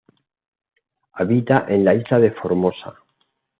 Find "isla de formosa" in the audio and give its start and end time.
1.93-2.95